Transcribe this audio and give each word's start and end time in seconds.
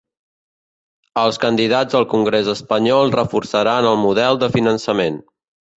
Els 1.25 1.37
candidats 1.43 1.99
al 2.01 2.09
congrés 2.15 2.51
espanyol 2.57 3.15
reforçaran 3.19 3.93
el 3.93 4.03
model 4.09 4.45
de 4.45 4.55
finançament 4.59 5.27